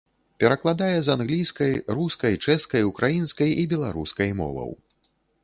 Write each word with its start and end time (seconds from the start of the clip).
Перакладае 0.43 0.95
з 1.07 1.11
англійскай, 1.17 1.73
рускай, 1.99 2.33
чэшскай, 2.45 2.87
украінскай 2.93 3.51
і 3.65 3.67
беларускай 3.75 4.29
моваў. 4.43 4.75